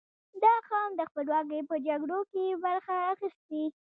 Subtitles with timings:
[0.43, 3.63] •دا قوم د خپلواکۍ په جګړو کې برخه اخیستې.